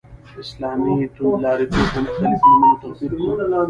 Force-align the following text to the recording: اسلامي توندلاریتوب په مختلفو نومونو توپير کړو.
اسلامي 0.41 0.95
توندلاریتوب 1.15 1.85
په 1.93 1.99
مختلفو 2.05 2.45
نومونو 2.49 2.79
توپير 2.81 3.11
کړو. 3.17 3.57